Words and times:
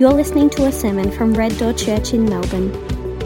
You're 0.00 0.12
listening 0.12 0.48
to 0.50 0.66
a 0.66 0.70
sermon 0.70 1.10
from 1.10 1.34
Red 1.34 1.58
Door 1.58 1.72
Church 1.72 2.14
in 2.14 2.24
Melbourne. 2.24 2.70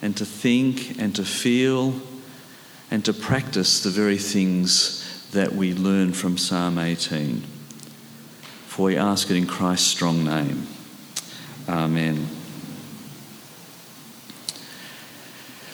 and 0.00 0.16
to 0.16 0.24
think 0.24 1.00
and 1.00 1.14
to 1.16 1.24
feel 1.24 1.94
and 2.90 3.04
to 3.04 3.12
practice 3.12 3.82
the 3.82 3.90
very 3.90 4.18
things 4.18 5.30
that 5.30 5.52
we 5.52 5.72
learn 5.72 6.12
from 6.12 6.36
Psalm 6.36 6.78
18. 6.78 7.42
For 8.66 8.86
we 8.86 8.96
ask 8.96 9.30
it 9.30 9.36
in 9.36 9.46
Christ's 9.46 9.86
strong 9.86 10.24
name. 10.24 10.66
Amen. 11.68 12.28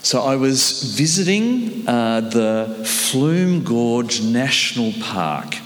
So 0.03 0.23
I 0.23 0.37
was 0.37 0.95
visiting 0.97 1.87
uh, 1.87 2.21
the 2.21 2.85
Flume 2.87 3.63
Gorge 3.63 4.23
National 4.23 4.93
Park 5.03 5.57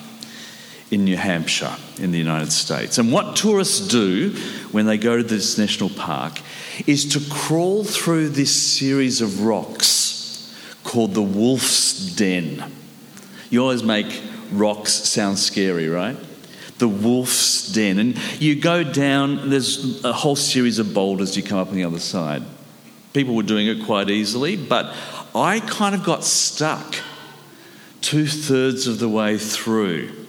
in 0.92 1.06
New 1.06 1.16
Hampshire 1.16 1.74
in 1.98 2.12
the 2.12 2.18
United 2.18 2.52
States. 2.52 2.98
And 2.98 3.10
what 3.10 3.34
tourists 3.34 3.88
do 3.88 4.36
when 4.72 4.84
they 4.84 4.98
go 4.98 5.16
to 5.16 5.22
this 5.22 5.56
national 5.56 5.88
park 5.88 6.38
is 6.86 7.06
to 7.14 7.34
crawl 7.34 7.82
through 7.82 8.28
this 8.28 8.54
series 8.54 9.22
of 9.22 9.42
rocks 9.42 10.54
called 10.84 11.14
the 11.14 11.22
Wolf's 11.22 12.14
Den. 12.14 12.70
You 13.48 13.62
always 13.62 13.82
make 13.82 14.22
rocks 14.52 14.92
sound 14.92 15.38
scary, 15.38 15.88
right? 15.88 16.16
The 16.76 16.88
Wolf's 16.88 17.72
Den. 17.72 17.98
And 17.98 18.19
you 18.38 18.60
go 18.60 18.84
down, 18.84 19.48
there's 19.48 20.04
a 20.04 20.12
whole 20.12 20.36
series 20.36 20.78
of 20.78 20.92
boulders 20.92 21.38
you 21.38 21.42
come 21.42 21.58
up 21.58 21.69
on 21.69 21.75
the 21.75 21.84
other 21.84 22.00
side. 22.00 22.42
People 23.14 23.34
were 23.34 23.42
doing 23.42 23.66
it 23.66 23.86
quite 23.86 24.10
easily, 24.10 24.56
but 24.56 24.94
I 25.34 25.60
kind 25.60 25.94
of 25.94 26.04
got 26.04 26.22
stuck 26.22 26.97
two 28.02 28.26
thirds 28.26 28.86
of 28.86 28.98
the 28.98 29.08
way 29.08 29.38
through 29.38 30.22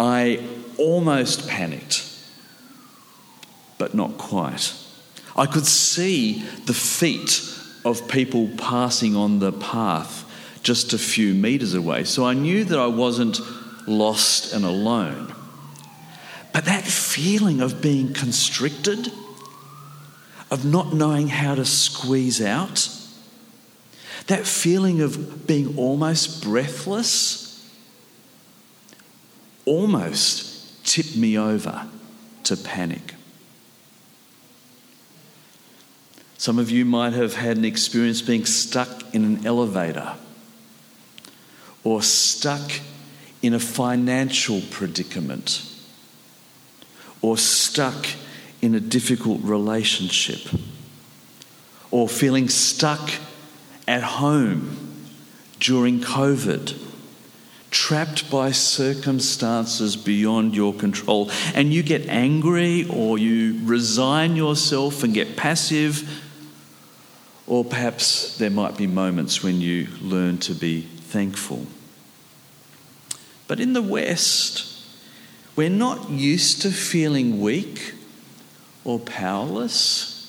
I 0.00 0.42
almost 0.78 1.46
panicked, 1.46 2.06
but 3.76 3.94
not 3.94 4.16
quite. 4.16 4.74
I 5.36 5.44
could 5.44 5.66
see 5.66 6.42
the 6.64 6.72
feet 6.72 7.46
of 7.84 8.08
people 8.08 8.48
passing 8.56 9.14
on 9.14 9.40
the 9.40 9.52
path 9.52 10.24
just 10.62 10.94
a 10.94 10.98
few 10.98 11.34
metres 11.34 11.74
away, 11.74 12.04
so 12.04 12.24
I 12.24 12.32
knew 12.32 12.64
that 12.64 12.78
I 12.78 12.86
wasn't 12.86 13.40
lost 13.86 14.54
and 14.54 14.64
alone. 14.64 15.34
But 16.54 16.64
that 16.64 16.84
feeling 16.84 17.60
of 17.60 17.82
being 17.82 18.14
constricted, 18.14 19.12
of 20.50 20.64
not 20.64 20.94
knowing 20.94 21.28
how 21.28 21.54
to 21.54 21.66
squeeze 21.66 22.40
out, 22.40 22.88
that 24.28 24.46
feeling 24.46 25.02
of 25.02 25.46
being 25.46 25.76
almost 25.76 26.42
breathless, 26.42 27.49
almost 29.70 30.84
tipped 30.84 31.16
me 31.16 31.38
over 31.38 31.86
to 32.42 32.56
panic. 32.56 33.14
Some 36.38 36.58
of 36.58 36.72
you 36.72 36.84
might 36.84 37.12
have 37.12 37.34
had 37.34 37.56
an 37.56 37.64
experience 37.64 38.20
being 38.20 38.44
stuck 38.46 39.14
in 39.14 39.24
an 39.24 39.46
elevator 39.46 40.14
or 41.84 42.02
stuck 42.02 42.80
in 43.42 43.54
a 43.54 43.60
financial 43.60 44.60
predicament 44.72 45.64
or 47.22 47.38
stuck 47.38 48.08
in 48.60 48.74
a 48.74 48.80
difficult 48.80 49.40
relationship 49.44 50.40
or 51.92 52.08
feeling 52.08 52.48
stuck 52.48 53.08
at 53.86 54.02
home 54.02 54.76
during 55.60 56.00
COVID 56.00 56.89
trapped 57.70 58.30
by 58.30 58.50
circumstances 58.50 59.96
beyond 59.96 60.54
your 60.54 60.74
control, 60.74 61.30
and 61.54 61.72
you 61.72 61.82
get 61.82 62.06
angry 62.08 62.86
or 62.88 63.18
you 63.18 63.60
resign 63.64 64.36
yourself 64.36 65.02
and 65.02 65.14
get 65.14 65.36
passive, 65.36 66.22
or 67.46 67.64
perhaps 67.64 68.38
there 68.38 68.50
might 68.50 68.76
be 68.76 68.86
moments 68.86 69.42
when 69.42 69.60
you 69.60 69.86
learn 70.00 70.38
to 70.38 70.54
be 70.54 70.82
thankful. 70.82 71.66
But 73.48 73.58
in 73.58 73.72
the 73.72 73.82
West, 73.82 74.84
we're 75.56 75.68
not 75.68 76.10
used 76.10 76.62
to 76.62 76.70
feeling 76.70 77.40
weak 77.40 77.94
or 78.84 79.00
powerless. 79.00 80.19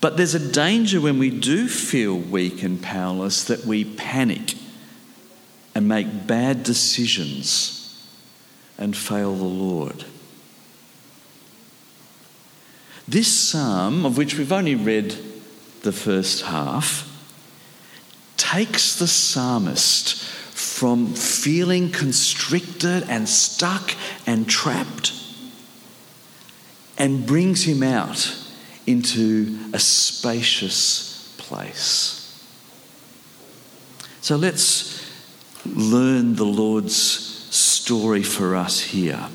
But 0.00 0.16
there's 0.16 0.34
a 0.34 0.52
danger 0.52 1.00
when 1.00 1.18
we 1.18 1.30
do 1.30 1.68
feel 1.68 2.16
weak 2.16 2.62
and 2.62 2.82
powerless 2.82 3.44
that 3.44 3.66
we 3.66 3.84
panic 3.84 4.54
and 5.74 5.86
make 5.86 6.26
bad 6.26 6.62
decisions 6.62 8.06
and 8.78 8.96
fail 8.96 9.36
the 9.36 9.44
Lord. 9.44 10.04
This 13.06 13.28
psalm, 13.28 14.06
of 14.06 14.16
which 14.16 14.38
we've 14.38 14.52
only 14.52 14.74
read 14.74 15.16
the 15.82 15.92
first 15.92 16.42
half, 16.42 17.06
takes 18.36 18.98
the 18.98 19.06
psalmist 19.06 20.14
from 20.24 21.14
feeling 21.14 21.90
constricted 21.90 23.04
and 23.08 23.28
stuck 23.28 23.94
and 24.26 24.48
trapped 24.48 25.12
and 26.96 27.26
brings 27.26 27.64
him 27.64 27.82
out 27.82 28.39
into 28.86 29.58
a 29.72 29.78
spacious 29.78 31.34
place. 31.38 32.20
So 34.20 34.36
let's 34.36 35.10
learn 35.66 36.36
the 36.36 36.44
Lord's 36.44 36.94
story 36.94 38.22
for 38.22 38.54
us 38.54 38.80
here. 38.80 39.28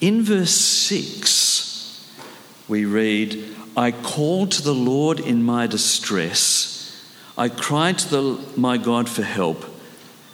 In 0.00 0.22
verse 0.22 0.50
6, 0.50 2.12
we 2.68 2.84
read, 2.84 3.56
I 3.76 3.92
called 3.92 4.50
to 4.52 4.62
the 4.62 4.74
Lord 4.74 5.20
in 5.20 5.42
my 5.42 5.66
distress. 5.66 7.06
I 7.38 7.48
cried 7.48 7.98
to 8.00 8.08
the, 8.08 8.40
my 8.56 8.76
God 8.76 9.08
for 9.08 9.22
help. 9.22 9.64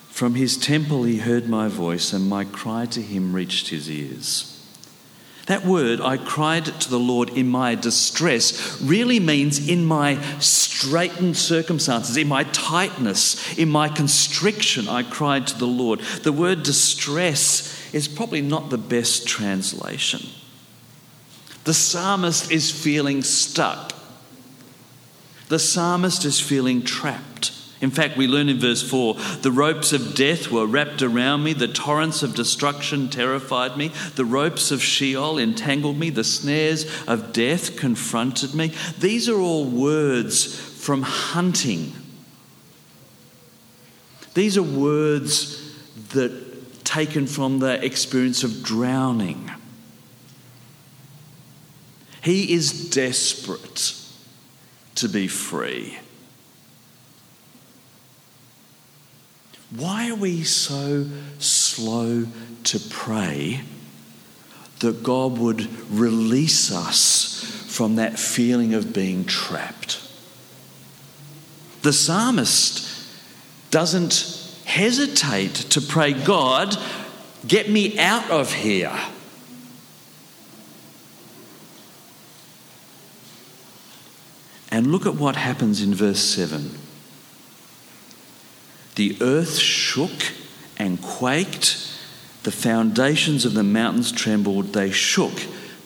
From 0.09 0.35
his 0.35 0.57
temple 0.57 1.05
he 1.05 1.19
heard 1.19 1.49
my 1.49 1.69
voice, 1.69 2.13
and 2.13 2.29
my 2.29 2.45
cry 2.45 2.87
to 2.87 3.03
him 3.03 3.35
reached 3.35 3.69
his 3.69 3.91
ears. 3.91 4.52
That 5.47 5.65
word, 5.65 6.01
I 6.01 6.19
cried 6.19 6.67
to 6.67 6.91
the 6.91 7.01
Lord 7.01 7.31
in 7.31 7.49
my 7.49 7.75
distress, 7.75 8.81
really 8.81 9.19
means 9.19 9.69
in 9.69 9.85
my 9.85 10.21
straitened 10.39 11.37
circumstances, 11.37 12.17
in 12.17 12.29
my 12.29 12.45
tightness, 12.45 13.59
in 13.59 13.69
my 13.69 13.89
constriction, 13.89 14.89
I 14.89 15.03
cried 15.03 15.49
to 15.49 15.59
the 15.59 15.67
Lord. 15.67 16.01
The 16.23 16.33
word 16.33 16.63
distress 16.63 17.93
is 17.93 18.07
probably 18.07 18.41
not 18.41 18.71
the 18.71 18.79
best 18.79 19.27
translation. 19.27 20.29
The 21.65 21.75
psalmist 21.75 22.51
is 22.53 22.71
feeling 22.71 23.23
stuck. 23.23 23.93
The 25.49 25.59
psalmist 25.59 26.25
is 26.25 26.41
feeling 26.41 26.83
trapped. 26.83 27.53
In 27.83 27.91
fact, 27.91 28.17
we 28.17 28.29
learn 28.29 28.49
in 28.49 28.61
verse 28.61 28.81
4 28.81 29.15
the 29.43 29.51
ropes 29.51 29.93
of 29.93 30.15
death 30.15 30.51
were 30.51 30.67
wrapped 30.67 31.03
around 31.03 31.43
me, 31.43 31.53
the 31.53 31.67
torrents 31.67 32.23
of 32.23 32.35
destruction 32.35 33.11
terrified 33.11 33.77
me, 33.77 33.91
the 34.15 34.25
ropes 34.25 34.71
of 34.71 34.81
Sheol 34.81 35.37
entangled 35.37 35.99
me, 35.99 36.09
the 36.09 36.25
snares 36.25 36.87
of 37.09 37.33
death 37.33 37.77
confronted 37.77 38.55
me. 38.55 38.73
These 39.01 39.29
are 39.29 39.39
all 39.39 39.65
words 39.65 40.57
from 40.57 41.03
hunting. 41.03 41.93
These 44.35 44.57
are 44.57 44.63
words 44.63 45.59
that 46.11 46.85
taken 46.85 47.27
from 47.27 47.59
the 47.59 47.85
experience 47.85 48.45
of 48.45 48.63
drowning. 48.63 49.51
He 52.23 52.53
is 52.53 52.91
desperate 52.91 53.97
to 54.95 55.09
be 55.09 55.27
free. 55.27 55.99
Why 59.77 60.11
are 60.11 60.15
we 60.15 60.45
so 60.45 61.07
slow 61.39 62.27
to 62.65 62.81
pray 62.91 63.63
that 64.81 65.03
God 65.03 65.39
would 65.39 65.67
release 65.91 66.71
us 66.71 67.67
from 67.69 67.97
that 67.97 68.19
feeling 68.19 68.75
of 68.75 68.93
being 68.93 69.25
trapped? 69.25 69.99
The 71.83 71.93
psalmist 71.93 72.89
doesn't 73.71 74.61
hesitate 74.67 75.55
to 75.55 75.81
pray, 75.81 76.13
God, 76.13 76.77
get 77.47 77.71
me 77.71 77.99
out 77.99 78.31
of 78.31 78.53
here. 78.53 78.99
And 84.71 84.87
look 84.87 85.07
at 85.07 85.15
what 85.15 85.37
happens 85.37 85.83
in 85.83 85.95
verse 85.95 86.21
7. 86.21 86.71
The 88.95 89.17
earth 89.21 89.59
shook 89.59 90.33
and 90.77 91.01
quaked. 91.01 91.89
The 92.43 92.53
foundations 92.53 93.45
of 93.45 93.55
the 93.55 93.63
mountains 93.63 94.13
trembled. 94.13 94.73
They 94.73 94.91
shook 94.91 95.33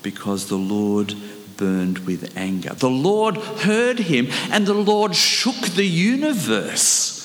because 0.02 0.48
the 0.48 0.56
Lord 0.56 1.14
burned 1.56 2.00
with 2.00 2.36
anger. 2.36 2.74
The 2.74 2.90
Lord 2.90 3.36
heard 3.36 3.98
him, 3.98 4.28
and 4.50 4.66
the 4.66 4.74
Lord 4.74 5.14
shook 5.14 5.56
the 5.56 5.86
universe. 5.86 7.16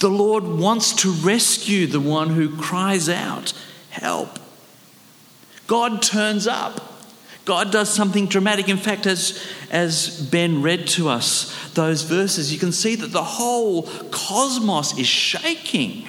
The 0.00 0.10
Lord 0.10 0.44
wants 0.44 0.92
to 1.02 1.10
rescue 1.10 1.86
the 1.86 2.00
one 2.00 2.30
who 2.30 2.56
cries 2.56 3.08
out, 3.08 3.52
Help. 3.90 4.38
God 5.66 6.02
turns 6.02 6.46
up. 6.46 6.93
God 7.44 7.70
does 7.70 7.90
something 7.90 8.26
dramatic. 8.26 8.68
In 8.68 8.78
fact, 8.78 9.06
as, 9.06 9.42
as 9.70 10.20
Ben 10.30 10.62
read 10.62 10.86
to 10.88 11.08
us 11.08 11.54
those 11.74 12.02
verses, 12.02 12.52
you 12.52 12.58
can 12.58 12.72
see 12.72 12.94
that 12.96 13.12
the 13.12 13.22
whole 13.22 13.82
cosmos 14.10 14.98
is 14.98 15.06
shaking. 15.06 16.08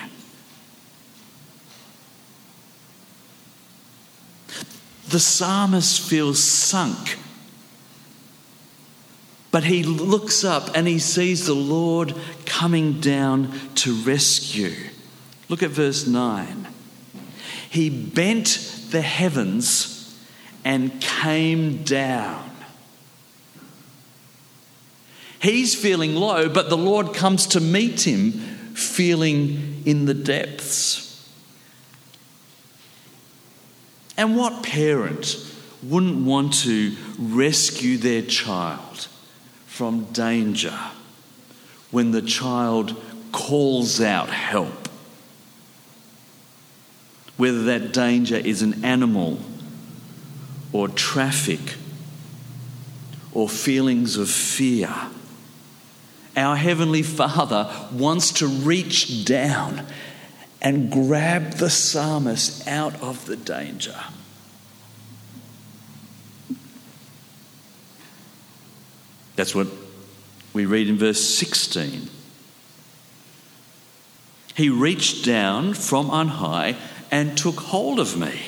The 5.09 5.19
psalmist 5.19 6.01
feels 6.01 6.41
sunk. 6.41 7.19
But 9.51 9.63
he 9.63 9.83
looks 9.83 10.43
up 10.43 10.75
and 10.75 10.87
he 10.87 10.99
sees 10.99 11.45
the 11.45 11.53
Lord 11.53 12.13
coming 12.45 12.99
down 12.99 13.57
to 13.75 13.93
rescue. 14.01 14.73
Look 15.47 15.63
at 15.63 15.69
verse 15.69 16.07
9. 16.07 16.67
He 17.69 17.89
bent 17.89 18.87
the 18.89 19.01
heavens 19.01 19.94
and 20.65 20.99
came 20.99 21.83
down. 21.83 22.49
He's 25.39 25.79
feeling 25.79 26.15
low, 26.15 26.49
but 26.49 26.69
the 26.69 26.77
Lord 26.77 27.13
comes 27.13 27.45
to 27.47 27.61
meet 27.61 28.05
him 28.05 28.31
feeling 28.73 29.83
in 29.85 30.05
the 30.05 30.15
depths. 30.15 31.03
And 34.17 34.35
what 34.35 34.63
parent 34.63 35.37
wouldn't 35.83 36.25
want 36.25 36.53
to 36.63 36.95
rescue 37.19 37.97
their 37.97 38.23
child 38.23 39.07
from 39.67 40.05
danger 40.05 40.77
when 41.91 42.09
the 42.09 42.23
child 42.23 42.99
calls 43.31 44.01
out 44.01 44.29
help? 44.29 44.89
Whether 47.37 47.65
that 47.65 47.93
danger 47.93 48.37
is 48.37 48.63
an 48.63 48.83
animal 48.83 49.37
or 50.75 50.89
traffic 50.89 51.75
or 53.31 53.47
feelings 53.47 54.17
of 54.17 54.29
fear. 54.29 54.93
Our 56.35 56.57
Heavenly 56.57 57.01
Father 57.01 57.71
wants 57.93 58.33
to 58.33 58.47
reach 58.47 59.23
down 59.23 59.85
and 60.61 60.91
grab 60.91 61.53
the 61.53 61.69
psalmist 61.69 62.67
out 62.67 63.01
of 63.01 63.25
the 63.25 63.37
danger. 63.37 63.95
That's 69.37 69.55
what 69.55 69.67
we 70.51 70.65
read 70.65 70.89
in 70.89 70.97
verse 70.97 71.23
16. 71.23 72.09
He 74.55 74.69
reached 74.69 75.23
down 75.23 75.73
from 75.73 76.09
on 76.09 76.27
high 76.27 76.75
and 77.11 77.37
took 77.37 77.55
hold 77.61 77.97
of 77.97 78.17
me. 78.17 78.41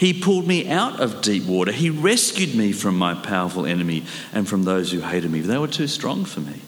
He 0.00 0.14
pulled 0.14 0.46
me 0.46 0.66
out 0.66 0.98
of 0.98 1.20
deep 1.20 1.44
water. 1.44 1.72
He 1.72 1.90
rescued 1.90 2.54
me 2.54 2.72
from 2.72 2.96
my 2.96 3.12
powerful 3.12 3.66
enemy 3.66 4.04
and 4.32 4.48
from 4.48 4.62
those 4.62 4.90
who 4.90 5.00
hated 5.00 5.30
me. 5.30 5.40
They 5.40 5.58
were 5.58 5.68
too 5.68 5.88
strong 5.88 6.24
for 6.24 6.40
me. 6.40 6.62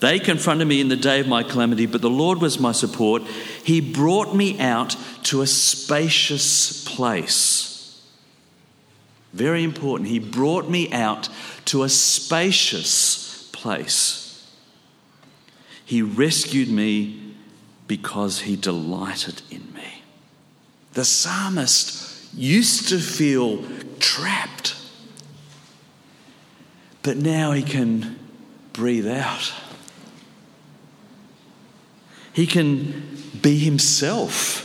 They 0.00 0.18
confronted 0.18 0.68
me 0.68 0.82
in 0.82 0.88
the 0.88 0.96
day 0.96 1.20
of 1.20 1.26
my 1.26 1.42
calamity, 1.42 1.86
but 1.86 2.02
the 2.02 2.10
Lord 2.10 2.42
was 2.42 2.60
my 2.60 2.72
support. 2.72 3.22
He 3.64 3.80
brought 3.80 4.36
me 4.36 4.60
out 4.60 4.94
to 5.22 5.40
a 5.40 5.46
spacious 5.46 6.84
place. 6.84 7.98
Very 9.32 9.64
important. 9.64 10.10
He 10.10 10.18
brought 10.18 10.68
me 10.68 10.92
out 10.92 11.30
to 11.64 11.82
a 11.82 11.88
spacious 11.88 13.48
place. 13.54 14.46
He 15.82 16.02
rescued 16.02 16.68
me 16.68 17.34
because 17.86 18.40
he 18.40 18.54
delighted 18.54 19.40
in 19.50 19.72
me. 19.72 20.02
The 20.92 21.06
psalmist 21.06 22.08
used 22.34 22.88
to 22.88 22.98
feel 22.98 23.64
trapped, 23.98 24.76
but 27.02 27.16
now 27.16 27.52
he 27.52 27.62
can 27.62 28.18
breathe 28.72 29.08
out. 29.08 29.52
He 32.32 32.46
can 32.46 33.18
be 33.40 33.58
himself. 33.58 34.64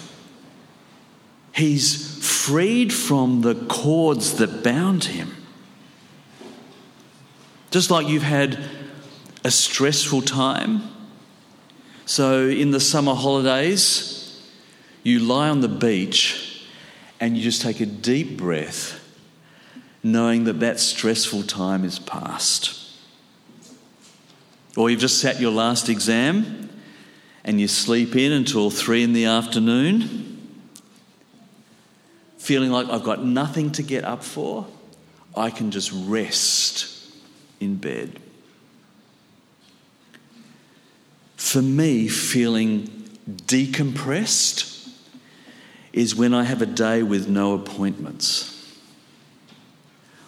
He's 1.53 2.23
freed 2.23 2.93
from 2.93 3.41
the 3.41 3.55
cords 3.55 4.35
that 4.35 4.63
bound 4.63 5.05
him. 5.05 5.35
Just 7.71 7.89
like 7.89 8.07
you've 8.07 8.21
had 8.21 8.59
a 9.43 9.49
stressful 9.49 10.21
time. 10.21 10.83
So, 12.05 12.47
in 12.47 12.71
the 12.71 12.79
summer 12.79 13.15
holidays, 13.15 14.39
you 15.03 15.19
lie 15.19 15.49
on 15.49 15.61
the 15.61 15.67
beach 15.67 16.52
and 17.23 17.37
you 17.37 17.41
just 17.41 17.61
take 17.61 17.79
a 17.79 17.85
deep 17.85 18.35
breath, 18.35 18.99
knowing 20.03 20.43
that 20.43 20.59
that 20.59 20.77
stressful 20.77 21.41
time 21.43 21.85
is 21.85 21.97
past. 21.97 22.77
Or 24.75 24.89
you've 24.89 24.99
just 24.99 25.19
sat 25.19 25.39
your 25.39 25.53
last 25.53 25.87
exam 25.87 26.69
and 27.45 27.61
you 27.61 27.69
sleep 27.69 28.17
in 28.17 28.33
until 28.33 28.69
three 28.69 29.03
in 29.03 29.13
the 29.13 29.23
afternoon, 29.23 30.65
feeling 32.39 32.71
like 32.71 32.89
I've 32.89 33.05
got 33.05 33.23
nothing 33.23 33.71
to 33.71 33.83
get 33.83 34.03
up 34.03 34.21
for, 34.21 34.67
I 35.33 35.49
can 35.49 35.71
just 35.71 35.93
rest 35.93 37.09
in 37.61 37.77
bed. 37.77 38.19
For 41.37 41.61
me, 41.61 42.09
feeling 42.09 43.07
decompressed 43.29 44.72
is 45.93 46.15
when 46.15 46.33
I 46.33 46.43
have 46.43 46.61
a 46.61 46.65
day 46.65 47.03
with 47.03 47.29
no 47.29 47.53
appointments. 47.53 48.49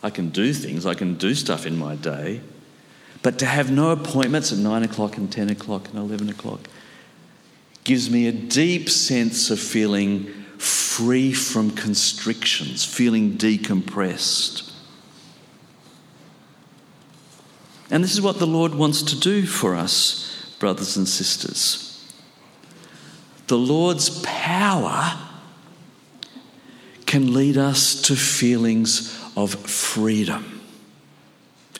I 0.03 0.12
can 0.12 0.29
do 0.29 0.53
things, 0.53 0.86
I 0.86 0.93
can 0.93 1.15
do 1.15 1.34
stuff 1.34 1.65
in 1.65 1.77
my 1.77 1.95
day, 1.95 2.41
but 3.24 3.39
to 3.39 3.48
have 3.48 3.72
no 3.72 3.89
appointments 3.89 4.51
at 4.51 4.60
9 4.60 4.84
o'clock 4.84 5.17
and 5.17 5.31
10 5.31 5.50
o'clock 5.50 5.89
and 5.89 5.98
11 5.98 6.29
o'clock 6.29 6.60
gives 7.84 8.10
me 8.10 8.27
a 8.27 8.31
deep 8.31 8.89
sense 8.89 9.50
of 9.50 9.60
feeling 9.60 10.25
free 10.60 11.34
from 11.34 11.72
constrictions, 11.72 12.86
feeling 12.86 13.36
decompressed. 13.38 14.72
And 17.89 18.03
this 18.03 18.13
is 18.13 18.22
what 18.22 18.38
the 18.38 18.48
Lord 18.48 18.75
wants 18.75 19.01
to 19.03 19.19
do 19.19 19.45
for 19.45 19.75
us, 19.75 20.55
brothers 20.60 20.98
and 20.98 21.07
sisters. 21.07 22.13
The 23.48 23.57
Lord's 23.57 24.22
power 24.22 25.25
can 27.15 27.34
lead 27.34 27.57
us 27.57 28.01
to 28.01 28.13
feelings 28.13 29.17
of 29.38 29.53
freedom. 29.53 30.62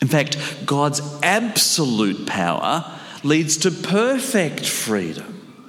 In 0.01 0.07
fact, 0.07 0.37
God's 0.65 1.01
absolute 1.23 2.25
power 2.25 2.89
leads 3.21 3.57
to 3.57 3.69
perfect 3.69 4.65
freedom. 4.65 5.65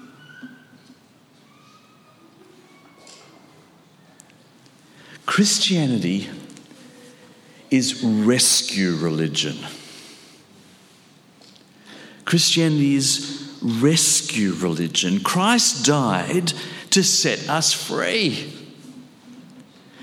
Christianity 5.26 6.30
is 7.68 8.04
rescue 8.04 8.94
religion. 8.94 9.56
Christianity 12.24 12.94
is 12.94 13.58
rescue 13.60 14.52
religion. 14.52 15.18
Christ 15.24 15.84
died 15.84 16.52
to 16.90 17.02
set 17.02 17.48
us 17.48 17.72
free. 17.72 18.65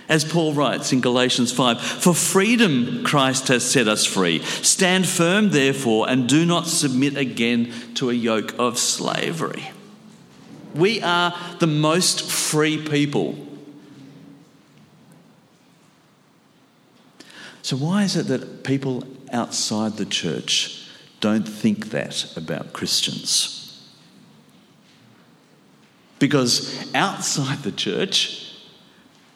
As 0.09 0.25
Paul 0.25 0.53
writes 0.53 0.91
in 0.91 1.01
Galatians 1.01 1.51
5 1.51 1.79
For 1.79 2.13
freedom 2.13 3.03
Christ 3.03 3.47
has 3.47 3.69
set 3.69 3.87
us 3.87 4.05
free. 4.05 4.39
Stand 4.43 5.07
firm, 5.07 5.51
therefore, 5.51 6.09
and 6.09 6.27
do 6.27 6.45
not 6.45 6.67
submit 6.67 7.17
again 7.17 7.71
to 7.95 8.09
a 8.09 8.13
yoke 8.13 8.53
of 8.59 8.77
slavery. 8.77 9.71
We 10.75 11.01
are 11.01 11.37
the 11.59 11.67
most 11.67 12.29
free 12.29 12.85
people. 12.85 13.37
So, 17.61 17.77
why 17.77 18.03
is 18.03 18.17
it 18.17 18.27
that 18.27 18.63
people 18.63 19.05
outside 19.31 19.93
the 19.93 20.05
church 20.05 20.85
don't 21.21 21.47
think 21.47 21.91
that 21.91 22.35
about 22.35 22.73
Christians? 22.73 23.59
Because 26.19 26.93
outside 26.93 27.63
the 27.63 27.71
church, 27.71 28.52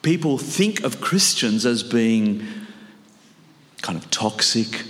people 0.08 0.38
think 0.38 0.84
of 0.84 1.02
Christians 1.02 1.66
as 1.66 1.82
being 1.82 2.42
kind 3.82 3.98
of 3.98 4.10
toxic, 4.10 4.84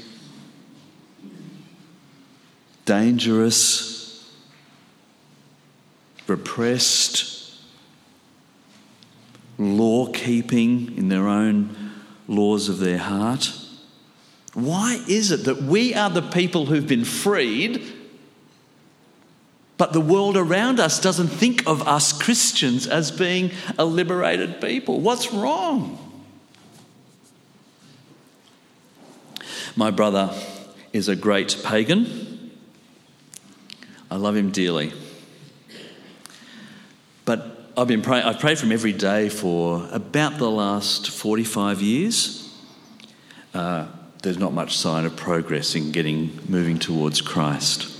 dangerous, 2.85 4.33
repressed, 6.29 7.53
law 9.59 10.07
keeping 10.13 10.97
in 10.97 11.09
their 11.09 11.27
own 11.27 11.93
laws 12.29 12.69
of 12.69 12.79
their 12.79 12.99
heart. 12.99 13.53
Why 14.55 15.05
is 15.09 15.33
it 15.33 15.47
that 15.47 15.63
we 15.63 15.95
are 15.95 16.11
the 16.11 16.23
people 16.23 16.67
who've 16.67 16.87
been 16.87 17.05
freed 17.05 17.83
but 19.79 19.93
the 19.93 20.01
world 20.01 20.37
around 20.37 20.81
us 20.81 21.01
doesn't 21.01 21.29
think 21.29 21.67
of 21.67 21.87
us 21.87 22.13
Christians 22.13 22.89
as 22.89 23.13
being 23.13 23.53
a 23.79 23.85
liberated 23.85 24.61
people. 24.61 25.01
What's 25.01 25.33
wrong? 25.33 26.05
My 29.77 29.93
brother 29.93 30.35
is 30.93 31.09
a 31.09 31.15
great 31.15 31.61
pagan. 31.65 32.51
I 34.11 34.17
love 34.17 34.35
him 34.35 34.51
dearly. 34.51 34.93
But 37.25 37.71
I've 37.77 37.87
been 37.87 38.03
praying, 38.03 38.25
I've 38.25 38.41
prayed 38.41 38.59
for 38.59 38.67
him 38.67 38.73
every 38.73 38.93
day 38.93 39.29
for 39.29 39.89
about 39.93 40.39
the 40.39 40.51
last 40.51 41.11
45 41.11 41.81
years. 41.83 42.53
Uh, 43.55 43.87
there's 44.25 44.39
not 44.39 44.53
much 44.53 44.77
sign 44.77 45.07
of 45.07 45.15
progress 45.15 45.77
in 45.77 45.93
getting 45.93 46.41
moving 46.49 46.81
towards 46.81 47.21
Christ. 47.21 47.98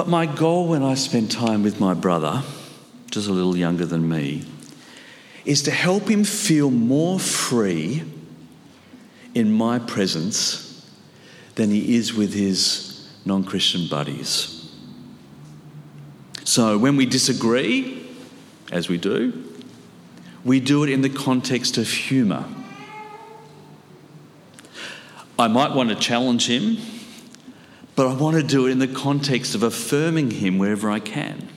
But 0.00 0.08
my 0.08 0.24
goal 0.24 0.66
when 0.66 0.82
I 0.82 0.94
spend 0.94 1.30
time 1.30 1.62
with 1.62 1.78
my 1.78 1.92
brother, 1.92 2.42
just 3.10 3.28
a 3.28 3.32
little 3.32 3.54
younger 3.54 3.84
than 3.84 4.08
me, 4.08 4.46
is 5.44 5.62
to 5.64 5.70
help 5.70 6.08
him 6.08 6.24
feel 6.24 6.70
more 6.70 7.20
free 7.20 8.04
in 9.34 9.52
my 9.52 9.78
presence 9.78 10.90
than 11.56 11.68
he 11.68 11.96
is 11.96 12.14
with 12.14 12.32
his 12.32 13.10
non 13.26 13.44
Christian 13.44 13.88
buddies. 13.90 14.72
So 16.44 16.78
when 16.78 16.96
we 16.96 17.04
disagree, 17.04 18.08
as 18.72 18.88
we 18.88 18.96
do, 18.96 19.52
we 20.46 20.60
do 20.60 20.82
it 20.82 20.88
in 20.88 21.02
the 21.02 21.10
context 21.10 21.76
of 21.76 21.86
humour. 21.86 22.46
I 25.38 25.48
might 25.48 25.74
want 25.74 25.90
to 25.90 25.94
challenge 25.94 26.46
him 26.46 26.78
but 27.96 28.06
I 28.06 28.14
want 28.14 28.36
to 28.36 28.42
do 28.42 28.66
it 28.66 28.70
in 28.70 28.78
the 28.78 28.88
context 28.88 29.54
of 29.54 29.62
affirming 29.62 30.30
Him 30.30 30.58
wherever 30.58 30.90
I 30.90 31.00
can. 31.00 31.48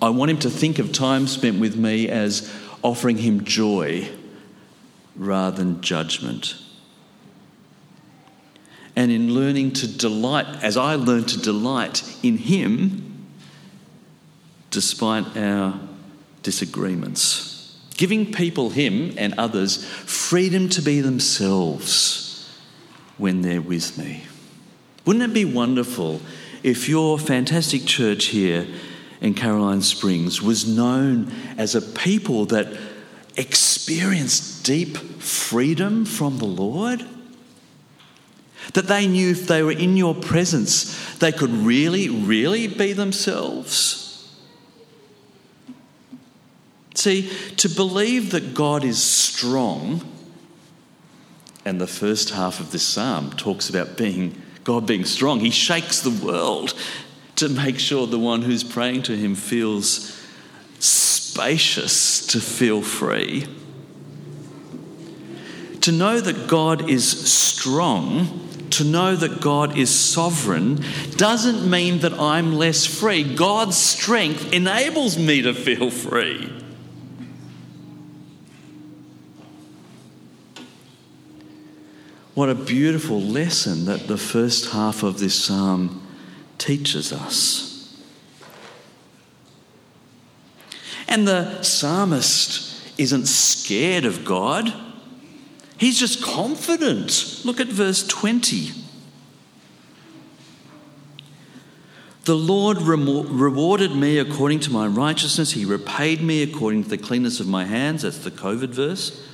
I 0.00 0.10
want 0.10 0.30
Him 0.30 0.38
to 0.40 0.50
think 0.50 0.78
of 0.78 0.92
time 0.92 1.26
spent 1.26 1.58
with 1.58 1.76
me 1.76 2.08
as 2.08 2.52
offering 2.82 3.18
Him 3.18 3.44
joy 3.44 4.08
rather 5.16 5.56
than 5.56 5.80
judgment. 5.80 6.54
And 8.94 9.10
in 9.10 9.34
learning 9.34 9.72
to 9.74 9.88
delight, 9.88 10.46
as 10.62 10.76
I 10.76 10.94
learn 10.94 11.24
to 11.24 11.40
delight 11.40 12.02
in 12.22 12.36
Him, 12.36 13.26
despite 14.70 15.36
our 15.36 15.80
disagreements. 16.42 17.76
Giving 17.96 18.32
people, 18.32 18.70
Him 18.70 19.14
and 19.16 19.34
others, 19.34 19.84
freedom 19.84 20.68
to 20.70 20.82
be 20.82 21.00
themselves 21.00 22.27
when 23.18 23.42
they're 23.42 23.60
with 23.60 23.98
me. 23.98 24.24
Wouldn't 25.04 25.24
it 25.24 25.34
be 25.34 25.44
wonderful 25.44 26.20
if 26.62 26.88
your 26.88 27.18
fantastic 27.18 27.84
church 27.84 28.26
here 28.26 28.66
in 29.20 29.34
Caroline 29.34 29.82
Springs 29.82 30.40
was 30.40 30.66
known 30.66 31.32
as 31.56 31.74
a 31.74 31.82
people 31.82 32.46
that 32.46 32.68
experienced 33.36 34.64
deep 34.64 34.96
freedom 34.96 36.04
from 36.04 36.38
the 36.38 36.44
Lord? 36.46 37.04
That 38.74 38.86
they 38.86 39.06
knew 39.06 39.30
if 39.30 39.46
they 39.46 39.62
were 39.62 39.72
in 39.72 39.96
your 39.96 40.14
presence, 40.14 41.16
they 41.16 41.32
could 41.32 41.50
really, 41.50 42.08
really 42.08 42.66
be 42.66 42.92
themselves? 42.92 44.04
See, 46.94 47.30
to 47.56 47.68
believe 47.68 48.32
that 48.32 48.54
God 48.54 48.84
is 48.84 49.02
strong 49.02 50.02
and 51.68 51.78
the 51.78 51.86
first 51.86 52.30
half 52.30 52.60
of 52.60 52.72
this 52.72 52.82
psalm 52.82 53.30
talks 53.32 53.68
about 53.68 53.98
being 53.98 54.40
God 54.64 54.86
being 54.86 55.04
strong. 55.04 55.40
He 55.40 55.50
shakes 55.50 56.00
the 56.00 56.24
world 56.24 56.72
to 57.36 57.48
make 57.50 57.78
sure 57.78 58.06
the 58.06 58.18
one 58.18 58.42
who's 58.42 58.64
praying 58.64 59.02
to 59.02 59.16
him 59.16 59.34
feels 59.34 60.18
spacious 60.78 62.26
to 62.28 62.40
feel 62.40 62.80
free. 62.80 63.46
To 65.82 65.92
know 65.92 66.20
that 66.20 66.48
God 66.48 66.88
is 66.88 67.06
strong, 67.30 68.48
to 68.70 68.84
know 68.84 69.14
that 69.14 69.40
God 69.42 69.76
is 69.76 69.94
sovereign, 69.94 70.82
doesn't 71.16 71.68
mean 71.70 71.98
that 72.00 72.14
I'm 72.14 72.54
less 72.54 72.86
free. 72.86 73.22
God's 73.34 73.76
strength 73.76 74.52
enables 74.54 75.18
me 75.18 75.42
to 75.42 75.52
feel 75.52 75.90
free. 75.90 76.50
What 82.38 82.50
a 82.50 82.54
beautiful 82.54 83.20
lesson 83.20 83.86
that 83.86 84.06
the 84.06 84.16
first 84.16 84.70
half 84.70 85.02
of 85.02 85.18
this 85.18 85.34
psalm 85.34 86.06
teaches 86.56 87.12
us. 87.12 88.00
And 91.08 91.26
the 91.26 91.60
psalmist 91.62 92.96
isn't 92.96 93.26
scared 93.26 94.04
of 94.04 94.24
God, 94.24 94.72
he's 95.78 95.98
just 95.98 96.22
confident. 96.22 97.40
Look 97.44 97.58
at 97.58 97.66
verse 97.66 98.06
20. 98.06 98.70
The 102.22 102.36
Lord 102.36 102.82
rewarded 102.82 103.96
me 103.96 104.18
according 104.18 104.60
to 104.60 104.70
my 104.70 104.86
righteousness. 104.86 105.54
He 105.54 105.64
repaid 105.64 106.22
me 106.22 106.44
according 106.44 106.84
to 106.84 106.88
the 106.88 106.98
cleanness 106.98 107.40
of 107.40 107.48
my 107.48 107.64
hands. 107.64 108.02
That's 108.02 108.18
the 108.18 108.30
COVID 108.30 108.68
verse. 108.68 109.27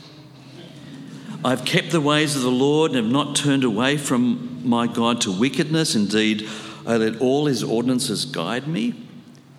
I've 1.44 1.66
kept 1.66 1.90
the 1.90 2.00
ways 2.00 2.36
of 2.36 2.40
the 2.42 2.50
Lord 2.50 2.92
and 2.92 3.04
have 3.04 3.12
not 3.12 3.36
turned 3.36 3.64
away 3.64 3.98
from 3.98 4.66
my 4.66 4.86
God 4.86 5.20
to 5.22 5.30
wickedness. 5.30 5.94
Indeed, 5.94 6.48
I 6.86 6.96
let 6.96 7.20
all 7.20 7.44
his 7.44 7.62
ordinances 7.62 8.24
guide 8.24 8.66
me, 8.66 8.94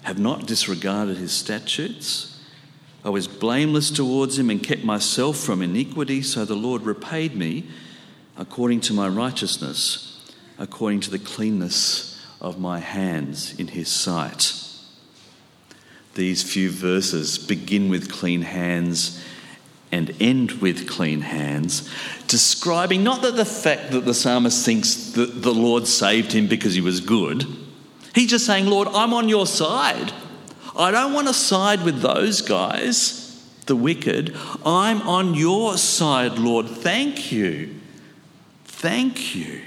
have 0.02 0.18
not 0.18 0.48
disregarded 0.48 1.18
his 1.18 1.32
statutes. 1.32 2.42
I 3.04 3.10
was 3.10 3.28
blameless 3.28 3.92
towards 3.92 4.40
him 4.40 4.50
and 4.50 4.64
kept 4.64 4.84
myself 4.84 5.38
from 5.38 5.62
iniquity, 5.62 6.24
so 6.24 6.44
the 6.44 6.56
Lord 6.56 6.82
repaid 6.82 7.36
me 7.36 7.68
according 8.36 8.82
to 8.82 8.94
my 8.94 9.08
righteousness, 9.08 10.34
according 10.58 11.02
to 11.02 11.12
the 11.12 11.20
cleanness 11.20 12.20
of 12.42 12.60
my 12.60 12.80
hands 12.80 13.60
in 13.60 13.68
his 13.68 13.90
sight. 13.90 14.54
These 16.16 16.42
few 16.42 16.72
verses 16.72 17.38
begin 17.38 17.90
with 17.90 18.12
clean 18.12 18.42
hands 18.42 19.24
and 19.92 20.16
end 20.20 20.52
with 20.54 20.90
clean 20.90 21.22
hands, 21.22 21.90
describing 22.28 23.04
not 23.04 23.22
that 23.22 23.36
the 23.36 23.46
fact 23.46 23.92
that 23.92 24.06
the 24.06 24.14
psalmist 24.14 24.66
thinks 24.66 25.12
that 25.12 25.42
the 25.42 25.54
Lord 25.54 25.88
saved 25.88 26.32
him 26.32 26.48
because 26.48 26.74
he 26.74 26.82
was 26.82 27.00
good. 27.00 27.46
He's 28.14 28.30
just 28.30 28.46
saying, 28.46 28.66
Lord, 28.66 28.88
I'm 28.90 29.14
on 29.14 29.30
your 29.30 29.46
side. 29.46 30.12
I 30.78 30.92
don't 30.92 31.14
want 31.14 31.28
to 31.28 31.34
side 31.34 31.84
with 31.84 32.02
those 32.02 32.42
guys, 32.42 33.44
the 33.66 33.76
wicked. 33.76 34.36
I'm 34.66 35.02
on 35.04 35.34
your 35.34 35.78
side, 35.78 36.38
Lord. 36.38 36.68
Thank 36.68 37.32
you. 37.32 37.76
Thank 38.66 39.36
you. 39.36 39.62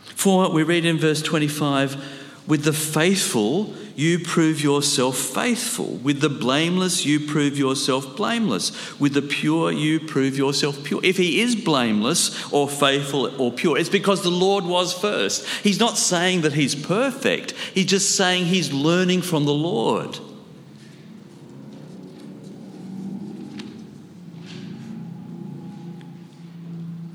For 0.00 0.50
we 0.50 0.62
read 0.62 0.86
in 0.86 0.98
verse 0.98 1.20
25, 1.20 2.23
with 2.46 2.64
the 2.64 2.72
faithful, 2.74 3.74
you 3.96 4.18
prove 4.18 4.60
yourself 4.60 5.16
faithful. 5.16 5.96
With 5.96 6.20
the 6.20 6.28
blameless, 6.28 7.06
you 7.06 7.20
prove 7.20 7.56
yourself 7.56 8.16
blameless. 8.16 9.00
With 9.00 9.14
the 9.14 9.22
pure, 9.22 9.72
you 9.72 9.98
prove 10.00 10.36
yourself 10.36 10.84
pure. 10.84 11.00
If 11.02 11.16
he 11.16 11.40
is 11.40 11.56
blameless 11.56 12.52
or 12.52 12.68
faithful 12.68 13.40
or 13.40 13.50
pure, 13.50 13.78
it's 13.78 13.88
because 13.88 14.22
the 14.22 14.30
Lord 14.30 14.64
was 14.64 14.92
first. 14.92 15.46
He's 15.62 15.80
not 15.80 15.96
saying 15.96 16.42
that 16.42 16.52
he's 16.52 16.74
perfect, 16.74 17.52
he's 17.72 17.86
just 17.86 18.14
saying 18.14 18.46
he's 18.46 18.72
learning 18.72 19.22
from 19.22 19.46
the 19.46 19.54
Lord. 19.54 20.18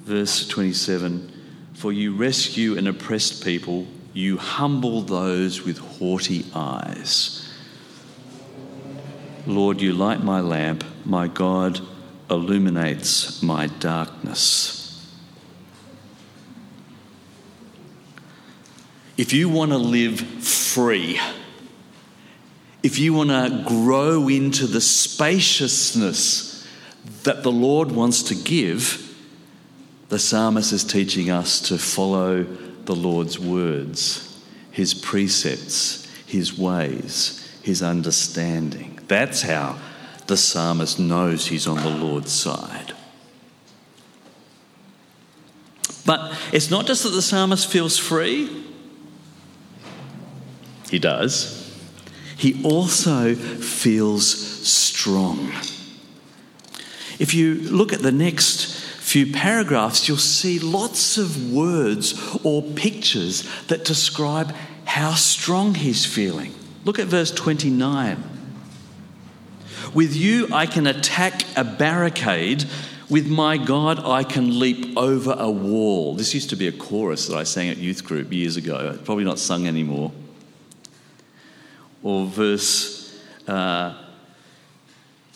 Verse 0.05 0.47
27 0.47 1.31
For 1.75 1.93
you 1.93 2.15
rescue 2.15 2.75
an 2.79 2.87
oppressed 2.87 3.43
people 3.43 3.85
you 4.13 4.37
humble 4.37 5.01
those 5.01 5.63
with 5.63 5.77
haughty 5.77 6.45
eyes. 6.53 7.51
Lord, 9.45 9.81
you 9.81 9.93
light 9.93 10.23
my 10.23 10.41
lamp, 10.41 10.83
my 11.05 11.27
God 11.27 11.79
illuminates 12.29 13.41
my 13.41 13.67
darkness. 13.67 14.79
If 19.17 19.33
you 19.33 19.49
want 19.49 19.71
to 19.71 19.77
live 19.77 20.19
free, 20.19 21.19
if 22.83 22.97
you 22.99 23.13
want 23.13 23.29
to 23.29 23.63
grow 23.67 24.29
into 24.29 24.65
the 24.65 24.81
spaciousness 24.81 26.65
that 27.23 27.43
the 27.43 27.51
Lord 27.51 27.91
wants 27.91 28.23
to 28.23 28.35
give, 28.35 29.05
the 30.07 30.19
psalmist 30.19 30.71
is 30.71 30.83
teaching 30.83 31.29
us 31.29 31.59
to 31.61 31.77
follow 31.77 32.45
the 32.89 32.95
Lord's 32.95 33.37
words, 33.37 34.35
his 34.71 34.95
precepts, 34.95 36.11
his 36.25 36.57
ways, 36.57 37.47
his 37.61 37.83
understanding. 37.83 38.97
That's 39.07 39.43
how 39.43 39.77
the 40.25 40.35
psalmist 40.35 40.99
knows 40.99 41.45
he's 41.45 41.67
on 41.67 41.77
the 41.83 41.89
Lord's 41.91 42.31
side. 42.31 42.93
But 46.03 46.35
it's 46.51 46.71
not 46.71 46.87
just 46.87 47.03
that 47.03 47.11
the 47.11 47.21
psalmist 47.21 47.69
feels 47.69 47.99
free, 47.99 48.65
he 50.89 50.97
does. 50.97 51.71
He 52.37 52.63
also 52.63 53.35
feels 53.35 54.25
strong. 54.67 55.51
If 57.19 57.35
you 57.35 57.53
look 57.53 57.93
at 57.93 58.01
the 58.01 58.11
next 58.11 58.78
few 59.09 59.31
paragraphs, 59.31 60.07
you'll 60.07 60.17
see 60.17 60.59
lots 60.59 61.17
of 61.17 61.51
words 61.51 62.37
or 62.43 62.61
pictures 62.61 63.49
that 63.65 63.83
describe 63.83 64.53
how 64.85 65.13
strong 65.13 65.73
he's 65.73 66.05
feeling. 66.05 66.53
Look 66.85 66.99
at 66.99 67.07
verse 67.07 67.31
29. 67.31 68.23
With 69.95 70.15
you, 70.15 70.47
I 70.53 70.67
can 70.67 70.85
attack 70.85 71.41
a 71.57 71.63
barricade. 71.63 72.65
With 73.09 73.27
my 73.27 73.57
God, 73.57 73.99
I 74.05 74.23
can 74.23 74.59
leap 74.59 74.95
over 74.95 75.35
a 75.35 75.49
wall. 75.49 76.13
This 76.13 76.35
used 76.35 76.51
to 76.51 76.55
be 76.55 76.67
a 76.67 76.71
chorus 76.71 77.25
that 77.27 77.35
I 77.35 77.43
sang 77.43 77.69
at 77.69 77.77
youth 77.77 78.05
group 78.05 78.31
years 78.31 78.57
ago. 78.57 78.91
It's 78.93 79.01
probably 79.03 79.23
not 79.23 79.39
sung 79.39 79.65
anymore. 79.65 80.11
Or 82.03 82.27
verse 82.27 83.19
uh, 83.47 83.95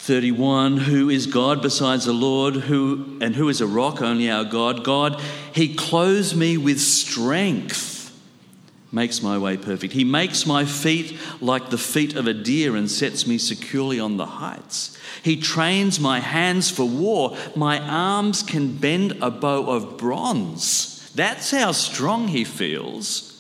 31 0.04 0.80
Who 0.80 1.10
is 1.10 1.28
God 1.28 1.62
besides 1.62 2.04
the 2.04 2.12
Lord? 2.12 2.56
Who 2.56 3.18
and 3.22 3.34
who 3.38 3.48
is 3.48 3.62
a 3.62 3.68
rock? 3.68 4.02
Only 4.02 4.30
our 4.30 4.44
God. 4.44 4.84
God, 4.84 5.22
He 5.54 5.74
clothes 5.74 6.36
me 6.36 6.58
with 6.58 6.82
strength, 6.82 8.14
makes 8.92 9.24
my 9.24 9.38
way 9.38 9.56
perfect. 9.56 9.94
He 9.94 10.04
makes 10.04 10.46
my 10.46 10.66
feet 10.66 11.18
like 11.40 11.70
the 11.70 11.78
feet 11.78 12.18
of 12.18 12.28
a 12.28 12.34
deer 12.34 12.76
and 12.76 12.92
sets 12.92 13.26
me 13.26 13.38
securely 13.38 13.98
on 13.98 14.18
the 14.18 14.26
heights. 14.26 14.98
He 15.24 15.38
trains 15.38 16.02
my 16.02 16.20
hands 16.20 16.70
for 16.70 16.84
war. 16.84 17.38
My 17.56 17.80
arms 17.80 18.44
can 18.44 18.76
bend 18.76 19.20
a 19.22 19.32
bow 19.32 19.68
of 19.68 19.98
bronze. 19.98 21.14
That's 21.16 21.52
how 21.52 21.72
strong 21.72 22.28
He 22.28 22.44
feels. 22.44 23.33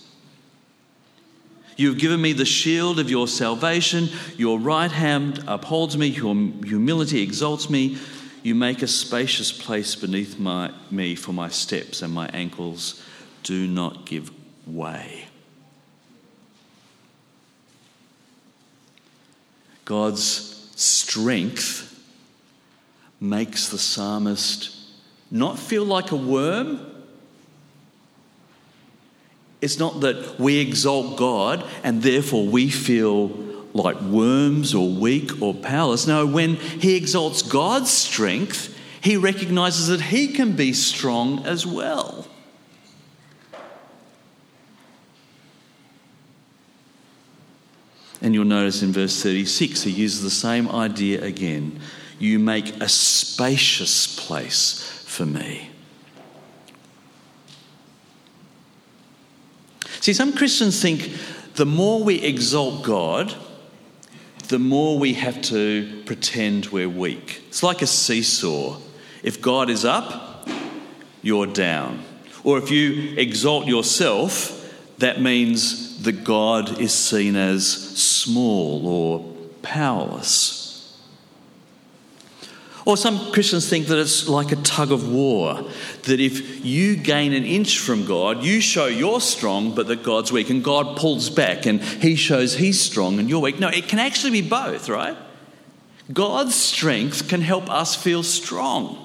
You 1.76 1.90
have 1.90 1.98
given 1.98 2.22
me 2.22 2.34
the 2.34 2.46
shield 2.46 3.00
of 3.00 3.10
your 3.10 3.28
salvation. 3.28 4.10
Your 4.38 4.60
right 4.60 4.92
hand 4.92 5.44
upholds 5.48 5.98
me. 5.98 6.08
Your 6.08 6.36
humility 6.36 7.22
exalts 7.22 7.70
me. 7.70 7.98
You 8.44 8.56
make 8.56 8.82
a 8.82 8.88
spacious 8.88 9.52
place 9.52 9.96
beneath 9.96 10.38
my, 10.38 10.72
me 10.92 11.16
for 11.16 11.32
my 11.32 11.50
steps, 11.50 12.02
and 12.02 12.14
my 12.14 12.28
ankles 12.34 13.04
do 13.42 13.68
not 13.68 14.06
give 14.06 14.32
way. 14.68 15.26
God's 19.86 20.72
strength 20.76 21.90
makes 23.20 23.70
the 23.70 23.78
psalmist 23.78 24.76
not 25.32 25.58
feel 25.58 25.86
like 25.86 26.12
a 26.12 26.16
worm 26.16 26.93
it's 29.64 29.80
not 29.80 30.02
that 30.02 30.38
we 30.38 30.60
exalt 30.60 31.18
God 31.18 31.66
and 31.84 32.04
therefore 32.04 32.46
we 32.46 32.70
feel 32.70 33.28
like 33.74 34.00
worms 34.02 34.76
or 34.76 34.90
weak 34.90 35.42
or 35.42 35.54
powerless. 35.54 36.06
No, 36.06 36.26
when 36.26 36.56
he 36.58 36.98
exalts 36.98 37.42
God's 37.42 37.90
strength, 37.90 38.78
he 39.00 39.16
recognizes 39.16 39.88
that 39.88 40.02
he 40.02 40.28
can 40.28 40.58
be 40.58 40.74
strong 40.74 41.46
as 41.46 41.66
well. 41.66 42.28
And 48.22 48.34
you'll 48.34 48.46
notice 48.46 48.84
in 48.84 48.92
verse 48.92 49.24
36, 49.24 49.84
he 49.84 49.92
uses 49.92 50.24
the 50.24 50.30
same 50.30 50.70
idea 50.70 51.24
again. 51.24 51.80
You 52.20 52.38
make 52.38 52.82
a 52.82 52.90
spacious 52.90 54.20
place 54.28 55.04
for 55.06 55.26
me. 55.26 55.73
See, 60.04 60.12
some 60.12 60.34
Christians 60.34 60.82
think 60.82 61.14
the 61.56 61.66
more 61.66 62.04
we 62.04 62.16
exalt 62.16 62.84
God, 62.84 63.34
the 64.50 64.60
more 64.60 65.00
we 65.00 65.14
have 65.14 65.42
to 65.44 66.04
pretend 66.06 66.66
we're 66.66 66.90
weak. 66.90 67.42
It's 67.48 67.64
like 67.64 67.82
a 67.82 67.88
seesaw. 67.88 68.82
If 69.24 69.42
God 69.42 69.70
is 69.70 69.86
up, 69.86 70.50
you're 71.22 71.48
down. 71.48 72.04
Or 72.44 72.58
if 72.58 72.70
you 72.70 73.16
exalt 73.16 73.66
yourself, 73.66 74.76
that 74.98 75.22
means 75.22 76.04
that 76.04 76.26
God 76.26 76.82
is 76.82 76.94
seen 76.94 77.38
as 77.38 77.66
small 77.66 78.86
or 78.86 79.34
powerless. 79.62 80.63
Or 82.86 82.98
some 82.98 83.32
Christians 83.32 83.70
think 83.70 83.88
that 83.88 83.98
it's 83.98 84.28
like 84.28 84.52
a 84.52 84.58
tug 84.58 84.92
of 84.92 85.10
war, 85.10 85.64
that 86.04 86.20
if 86.20 86.66
you 86.66 86.98
gain 86.98 87.32
an 87.32 87.46
inch 87.46 87.80
from 87.80 88.06
God, 88.06 88.44
you 88.44 88.60
show 88.60 88.88
you're 88.88 89.22
strong, 89.22 89.74
but 89.74 89.88
that 89.88 90.04
God's 90.04 90.34
weak, 90.34 90.50
and 90.50 90.62
God 90.62 90.98
pulls 90.98 91.30
back 91.30 91.66
and 91.66 91.82
he 91.82 92.16
shows 92.16 92.56
he's 92.56 92.82
strong 92.82 93.20
and 93.20 93.30
you're 93.30 93.40
weak. 93.40 93.58
No, 93.58 93.70
it 93.70 93.88
can 93.88 94.00
actually 94.00 94.42
be 94.42 94.48
both, 94.48 94.90
right? 94.90 95.16
God's 96.12 96.56
strength 96.56 97.30
can 97.30 97.40
help 97.40 97.70
us 97.70 97.96
feel 97.96 98.22
strong. 98.22 99.00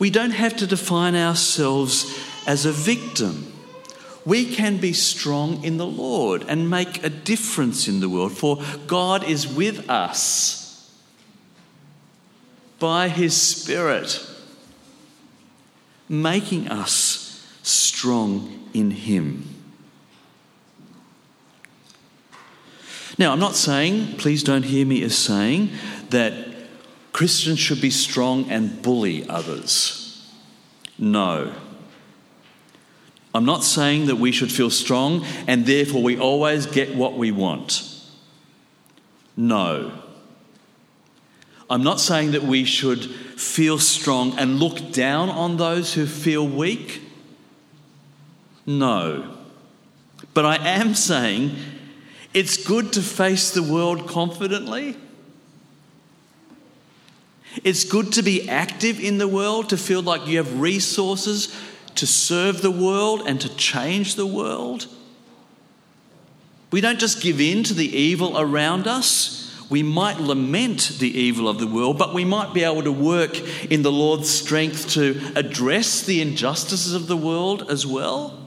We 0.00 0.10
don't 0.10 0.32
have 0.32 0.56
to 0.56 0.66
define 0.66 1.14
ourselves 1.14 2.18
as 2.44 2.66
a 2.66 2.72
victim. 2.72 3.52
We 4.24 4.52
can 4.52 4.78
be 4.78 4.92
strong 4.92 5.62
in 5.62 5.76
the 5.76 5.86
Lord 5.86 6.44
and 6.48 6.68
make 6.68 7.04
a 7.04 7.08
difference 7.08 7.86
in 7.86 8.00
the 8.00 8.08
world, 8.08 8.36
for 8.36 8.60
God 8.88 9.22
is 9.22 9.46
with 9.46 9.88
us 9.88 10.67
by 12.78 13.08
His 13.08 13.40
Spirit, 13.40 14.24
making 16.08 16.68
us 16.68 17.46
strong 17.62 18.68
in 18.72 18.90
Him. 18.90 19.54
Now, 23.18 23.32
I'm 23.32 23.40
not 23.40 23.56
saying, 23.56 24.16
please 24.18 24.44
don't 24.44 24.64
hear 24.64 24.86
me 24.86 25.02
as 25.02 25.18
saying, 25.18 25.70
that 26.10 26.32
Christians 27.12 27.58
should 27.58 27.80
be 27.80 27.90
strong 27.90 28.48
and 28.48 28.80
bully 28.80 29.28
others. 29.28 30.32
No. 30.98 31.52
I'm 33.34 33.44
not 33.44 33.64
saying 33.64 34.06
that 34.06 34.16
we 34.16 34.32
should 34.32 34.52
feel 34.52 34.70
strong 34.70 35.24
and 35.46 35.66
therefore 35.66 36.02
we 36.02 36.16
always 36.16 36.66
get 36.66 36.94
what 36.94 37.14
we 37.14 37.32
want. 37.32 37.82
No. 39.36 39.92
I'm 41.70 41.82
not 41.82 42.00
saying 42.00 42.30
that 42.32 42.42
we 42.42 42.64
should 42.64 43.04
feel 43.04 43.78
strong 43.78 44.38
and 44.38 44.58
look 44.58 44.92
down 44.92 45.28
on 45.28 45.58
those 45.58 45.94
who 45.94 46.06
feel 46.06 46.46
weak. 46.46 47.02
No. 48.64 49.36
But 50.32 50.46
I 50.46 50.56
am 50.56 50.94
saying 50.94 51.56
it's 52.32 52.56
good 52.56 52.92
to 52.94 53.02
face 53.02 53.50
the 53.50 53.62
world 53.62 54.08
confidently. 54.08 54.96
It's 57.64 57.84
good 57.84 58.12
to 58.12 58.22
be 58.22 58.48
active 58.48 59.00
in 59.00 59.18
the 59.18 59.28
world, 59.28 59.70
to 59.70 59.76
feel 59.76 60.02
like 60.02 60.26
you 60.26 60.36
have 60.36 60.60
resources 60.60 61.54
to 61.96 62.06
serve 62.06 62.62
the 62.62 62.70
world 62.70 63.22
and 63.26 63.40
to 63.40 63.54
change 63.56 64.14
the 64.14 64.26
world. 64.26 64.86
We 66.70 66.80
don't 66.80 67.00
just 67.00 67.22
give 67.22 67.40
in 67.40 67.64
to 67.64 67.74
the 67.74 67.96
evil 67.96 68.38
around 68.38 68.86
us. 68.86 69.47
We 69.70 69.82
might 69.82 70.18
lament 70.18 70.96
the 70.98 71.18
evil 71.18 71.48
of 71.48 71.58
the 71.58 71.66
world, 71.66 71.98
but 71.98 72.14
we 72.14 72.24
might 72.24 72.54
be 72.54 72.64
able 72.64 72.82
to 72.84 72.92
work 72.92 73.38
in 73.70 73.82
the 73.82 73.92
Lord's 73.92 74.30
strength 74.30 74.90
to 74.90 75.20
address 75.36 76.02
the 76.02 76.22
injustices 76.22 76.94
of 76.94 77.06
the 77.06 77.16
world 77.16 77.70
as 77.70 77.86
well. 77.86 78.38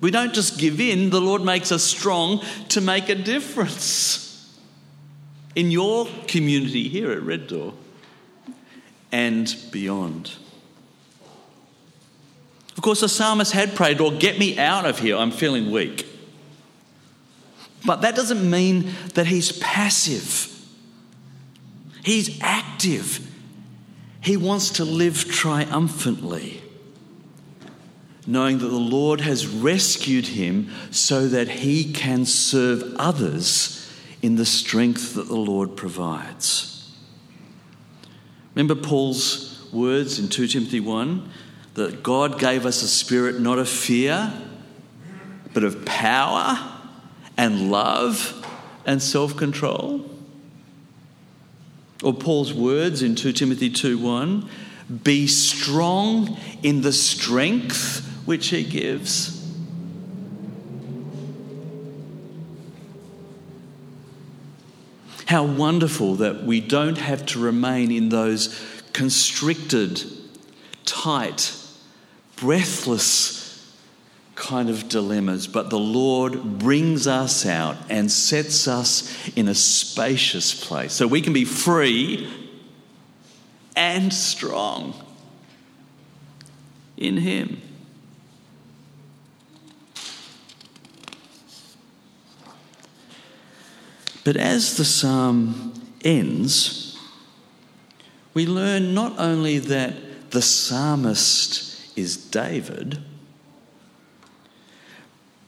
We 0.00 0.10
don't 0.10 0.34
just 0.34 0.58
give 0.58 0.80
in, 0.80 1.10
the 1.10 1.20
Lord 1.20 1.42
makes 1.42 1.70
us 1.70 1.82
strong 1.82 2.42
to 2.70 2.80
make 2.80 3.08
a 3.08 3.14
difference 3.14 4.54
in 5.54 5.70
your 5.70 6.06
community 6.26 6.88
here 6.88 7.10
at 7.12 7.22
Red 7.22 7.46
Door 7.46 7.74
and 9.12 9.54
beyond. 9.70 10.32
Of 12.76 12.82
course, 12.82 13.00
the 13.00 13.08
psalmist 13.08 13.52
had 13.52 13.74
prayed, 13.74 14.00
Lord, 14.00 14.18
get 14.18 14.38
me 14.38 14.58
out 14.58 14.84
of 14.84 14.98
here, 14.98 15.16
I'm 15.16 15.30
feeling 15.30 15.70
weak. 15.70 16.06
But 17.84 18.00
that 18.00 18.16
doesn't 18.16 18.48
mean 18.48 18.92
that 19.14 19.26
he's 19.26 19.52
passive, 19.52 20.50
he's 22.02 22.40
active. 22.40 23.30
He 24.20 24.38
wants 24.38 24.70
to 24.70 24.86
live 24.86 25.30
triumphantly, 25.30 26.62
knowing 28.26 28.56
that 28.60 28.68
the 28.68 28.76
Lord 28.78 29.20
has 29.20 29.46
rescued 29.46 30.28
him 30.28 30.70
so 30.90 31.28
that 31.28 31.46
he 31.46 31.92
can 31.92 32.24
serve 32.24 32.94
others 32.98 33.86
in 34.22 34.36
the 34.36 34.46
strength 34.46 35.12
that 35.16 35.28
the 35.28 35.36
Lord 35.36 35.76
provides. 35.76 36.90
Remember 38.54 38.74
Paul's 38.74 39.68
words 39.74 40.18
in 40.18 40.30
2 40.30 40.46
Timothy 40.46 40.80
1 40.80 41.28
that 41.74 42.02
God 42.02 42.38
gave 42.38 42.64
us 42.64 42.82
a 42.82 42.88
spirit 42.88 43.40
not 43.40 43.58
of 43.58 43.68
fear, 43.68 44.32
but 45.52 45.64
of 45.64 45.84
power 45.84 46.73
and 47.36 47.70
love 47.70 48.46
and 48.86 49.02
self 49.02 49.36
control? 49.36 50.08
Or 52.02 52.12
Paul's 52.12 52.52
words 52.52 53.02
in 53.02 53.14
2 53.14 53.32
Timothy 53.32 53.70
2 53.70 53.98
1 53.98 54.48
be 55.02 55.26
strong 55.26 56.36
in 56.62 56.82
the 56.82 56.92
strength 56.92 58.06
which 58.26 58.48
he 58.48 58.64
gives. 58.64 59.40
How 65.26 65.44
wonderful 65.44 66.16
that 66.16 66.44
we 66.44 66.60
don't 66.60 66.98
have 66.98 67.24
to 67.26 67.38
remain 67.38 67.90
in 67.90 68.10
those 68.10 68.62
constricted, 68.92 70.02
tight, 70.84 71.56
breathless 72.36 73.43
kind 74.34 74.68
of 74.68 74.88
dilemmas, 74.88 75.46
but 75.46 75.70
the 75.70 75.78
Lord 75.78 76.58
brings 76.58 77.06
us 77.06 77.46
out 77.46 77.76
and 77.88 78.10
sets 78.10 78.66
us 78.66 79.28
in 79.36 79.48
a 79.48 79.54
spacious 79.54 80.54
place 80.64 80.92
so 80.92 81.06
we 81.06 81.20
can 81.20 81.32
be 81.32 81.44
free 81.44 82.28
and 83.76 84.12
strong 84.12 84.94
in 86.96 87.16
Him. 87.18 87.60
But 94.24 94.36
as 94.36 94.76
the 94.78 94.84
psalm 94.84 95.74
ends, 96.02 96.98
we 98.32 98.46
learn 98.46 98.94
not 98.94 99.18
only 99.18 99.58
that 99.58 100.30
the 100.30 100.42
psalmist 100.42 101.96
is 101.96 102.16
David, 102.16 103.02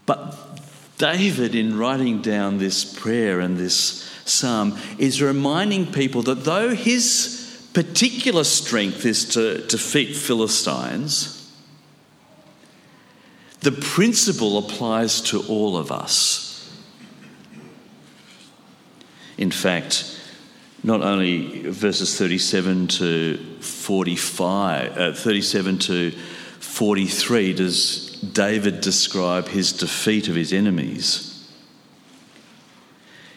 but 0.06 0.34
David, 0.98 1.54
in 1.54 1.76
writing 1.76 2.22
down 2.22 2.58
this 2.58 2.84
prayer 2.84 3.40
and 3.40 3.58
this 3.58 4.08
psalm, 4.24 4.78
is 4.98 5.20
reminding 5.20 5.92
people 5.92 6.22
that 6.22 6.44
though 6.44 6.74
his 6.74 7.68
particular 7.74 8.44
strength 8.44 9.04
is 9.04 9.28
to 9.34 9.66
defeat 9.66 10.16
Philistines, 10.16 11.52
the 13.60 13.72
principle 13.72 14.58
applies 14.58 15.20
to 15.20 15.42
all 15.48 15.76
of 15.76 15.92
us. 15.92 16.72
In 19.36 19.50
fact, 19.50 20.18
not 20.82 21.02
only 21.02 21.68
verses 21.68 22.16
37 22.16 22.86
to 22.86 23.36
45, 23.60 24.96
uh, 24.96 25.12
37 25.12 25.78
to 25.80 26.10
43 26.60 27.52
does 27.52 28.05
David 28.32 28.80
describe 28.80 29.48
his 29.48 29.72
defeat 29.72 30.28
of 30.28 30.34
his 30.34 30.52
enemies. 30.52 31.50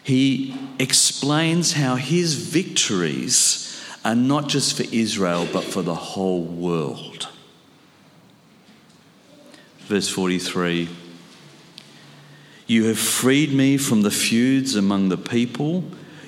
He 0.02 0.56
explains 0.78 1.74
how 1.74 1.96
his 1.96 2.34
victories 2.34 3.82
are 4.04 4.14
not 4.14 4.48
just 4.48 4.76
for 4.76 4.84
Israel 4.94 5.46
but 5.52 5.64
for 5.64 5.82
the 5.82 5.94
whole 5.94 6.42
world. 6.42 7.28
Verse 9.80 10.08
43 10.08 10.88
you 12.70 12.84
have 12.84 13.00
freed 13.00 13.52
me 13.52 13.78
from 13.78 14.02
the 14.02 14.12
feuds 14.12 14.76
among 14.76 15.08
the 15.08 15.16
people. 15.16 15.82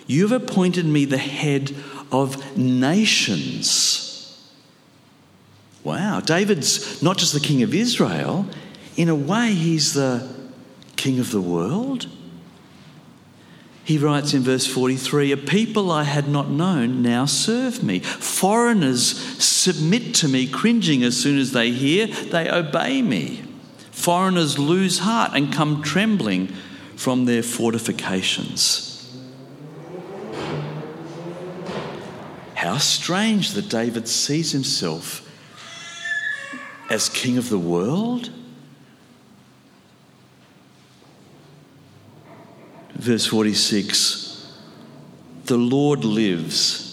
You 0.08 0.26
have 0.26 0.42
appointed 0.42 0.84
me 0.84 1.04
the 1.04 1.16
head 1.16 1.72
of 2.10 2.58
nations. 2.58 4.11
Wow, 5.84 6.20
David's 6.20 7.02
not 7.02 7.18
just 7.18 7.32
the 7.32 7.40
king 7.40 7.62
of 7.62 7.74
Israel, 7.74 8.46
in 8.96 9.08
a 9.08 9.14
way, 9.14 9.52
he's 9.52 9.94
the 9.94 10.28
king 10.96 11.18
of 11.18 11.30
the 11.30 11.40
world. 11.40 12.06
He 13.84 13.98
writes 13.98 14.32
in 14.32 14.42
verse 14.42 14.66
43 14.66 15.32
A 15.32 15.36
people 15.36 15.90
I 15.90 16.04
had 16.04 16.28
not 16.28 16.48
known 16.48 17.02
now 17.02 17.26
serve 17.26 17.82
me. 17.82 17.98
Foreigners 17.98 19.18
submit 19.42 20.14
to 20.16 20.28
me, 20.28 20.46
cringing 20.46 21.02
as 21.02 21.20
soon 21.20 21.38
as 21.38 21.52
they 21.52 21.72
hear, 21.72 22.06
they 22.06 22.48
obey 22.48 23.02
me. 23.02 23.42
Foreigners 23.90 24.58
lose 24.58 25.00
heart 25.00 25.32
and 25.34 25.52
come 25.52 25.82
trembling 25.82 26.48
from 26.96 27.24
their 27.24 27.42
fortifications. 27.42 28.88
How 32.54 32.78
strange 32.78 33.52
that 33.52 33.68
David 33.68 34.06
sees 34.06 34.52
himself 34.52 35.28
as 36.92 37.08
king 37.08 37.38
of 37.38 37.48
the 37.48 37.58
world. 37.58 38.30
Verse 42.94 43.26
46 43.26 44.54
The 45.46 45.56
Lord 45.56 46.04
lives. 46.04 46.90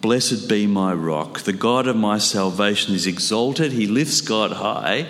Blessed 0.00 0.48
be 0.48 0.66
my 0.66 0.92
rock. 0.92 1.40
The 1.40 1.52
God 1.52 1.88
of 1.88 1.96
my 1.96 2.18
salvation 2.18 2.94
is 2.94 3.06
exalted. 3.06 3.72
He 3.72 3.88
lifts 3.88 4.20
God 4.20 4.52
high. 4.52 5.08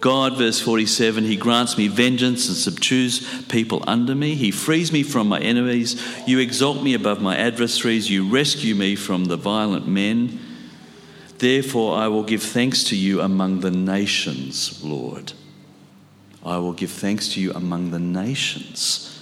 God, 0.00 0.36
verse 0.36 0.60
47, 0.60 1.24
He 1.24 1.36
grants 1.36 1.78
me 1.78 1.88
vengeance 1.88 2.48
and 2.48 2.56
subdues 2.56 3.44
people 3.44 3.82
under 3.86 4.14
me. 4.14 4.34
He 4.34 4.50
frees 4.50 4.92
me 4.92 5.02
from 5.02 5.28
my 5.28 5.40
enemies. 5.40 6.02
You 6.26 6.40
exalt 6.40 6.82
me 6.82 6.92
above 6.92 7.22
my 7.22 7.36
adversaries. 7.36 8.10
You 8.10 8.28
rescue 8.28 8.74
me 8.74 8.96
from 8.96 9.26
the 9.26 9.36
violent 9.36 9.86
men. 9.86 10.49
Therefore, 11.40 11.96
I 11.96 12.06
will 12.08 12.22
give 12.22 12.42
thanks 12.42 12.84
to 12.84 12.96
you 12.96 13.22
among 13.22 13.60
the 13.60 13.70
nations, 13.70 14.84
Lord. 14.84 15.32
I 16.44 16.58
will 16.58 16.74
give 16.74 16.90
thanks 16.90 17.28
to 17.28 17.40
you 17.40 17.50
among 17.54 17.92
the 17.92 17.98
nations. 17.98 19.18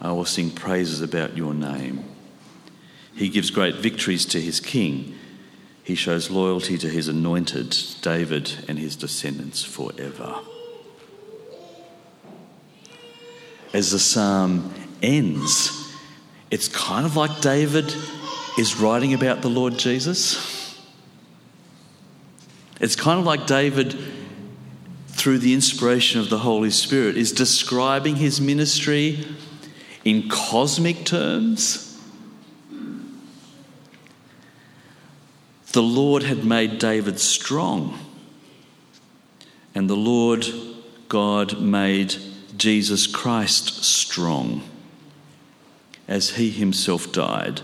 I 0.00 0.12
will 0.12 0.24
sing 0.24 0.50
praises 0.50 1.02
about 1.02 1.36
your 1.36 1.52
name. 1.52 2.04
He 3.14 3.28
gives 3.28 3.50
great 3.50 3.74
victories 3.74 4.24
to 4.26 4.40
his 4.40 4.60
king. 4.60 5.14
He 5.84 5.94
shows 5.94 6.30
loyalty 6.30 6.78
to 6.78 6.88
his 6.88 7.06
anointed, 7.06 7.76
David, 8.00 8.50
and 8.66 8.78
his 8.78 8.96
descendants 8.96 9.62
forever. 9.62 10.40
As 13.74 13.90
the 13.90 13.98
psalm 13.98 14.72
ends, 15.02 15.92
it's 16.50 16.68
kind 16.68 17.04
of 17.04 17.14
like 17.14 17.42
David 17.42 17.94
is 18.56 18.76
writing 18.80 19.12
about 19.12 19.42
the 19.42 19.50
Lord 19.50 19.76
Jesus. 19.76 20.57
It's 22.80 22.94
kind 22.94 23.18
of 23.18 23.26
like 23.26 23.46
David, 23.46 23.98
through 25.08 25.38
the 25.38 25.52
inspiration 25.52 26.20
of 26.20 26.30
the 26.30 26.38
Holy 26.38 26.70
Spirit, 26.70 27.16
is 27.16 27.32
describing 27.32 28.16
his 28.16 28.40
ministry 28.40 29.26
in 30.04 30.28
cosmic 30.28 31.04
terms. 31.04 32.00
The 35.72 35.82
Lord 35.82 36.22
had 36.22 36.44
made 36.44 36.78
David 36.78 37.18
strong, 37.18 37.98
and 39.74 39.90
the 39.90 39.96
Lord 39.96 40.46
God 41.08 41.60
made 41.60 42.14
Jesus 42.56 43.06
Christ 43.06 43.84
strong 43.84 44.62
as 46.06 46.30
he 46.30 46.50
himself 46.50 47.12
died 47.12 47.60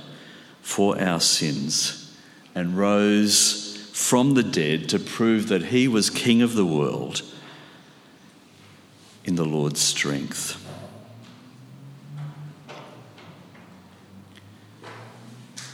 for 0.61 1.01
our 1.01 1.21
sins 1.21 2.15
and 2.55 2.77
rose 2.77 3.64
from 3.95 4.35
the 4.35 4.43
dead 4.43 4.89
to 4.89 4.99
prove 4.99 5.47
that 5.47 5.67
he 5.67 5.87
was 5.87 6.11
King 6.11 6.43
of 6.43 6.55
the 6.55 6.67
world 6.67 7.23
in 9.25 9.37
the 9.37 9.45
Lord's 9.45 9.81
strength. 9.81 10.61